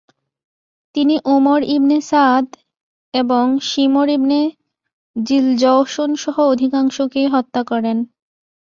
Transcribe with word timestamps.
তিনি 0.95 1.15
Umar 1.25 1.61
ibn 1.75 1.97
Saad 2.01 2.47
এবং 3.13 3.45
Shimr 3.61 4.07
ibn 4.09 4.39
জিলজওশনসহ 5.15 6.35
অধিকাংশকেই 6.53 7.27
হত্যা 7.27 7.61
করেন। 7.63 7.97